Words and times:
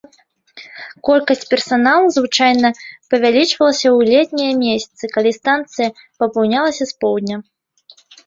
Колькасць 1.09 1.43
персаналу 1.51 2.07
звычайна 2.17 2.67
павялічвалася 3.11 3.87
ў 3.97 4.09
летнія 4.15 4.53
месяцы, 4.65 5.03
калі 5.15 5.31
станцыя 5.39 5.89
папаўнялася 6.23 6.83
з 6.93 6.99
поўдня. 7.05 7.37